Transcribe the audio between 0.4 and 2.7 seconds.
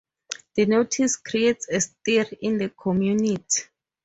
The notice creates a stir in the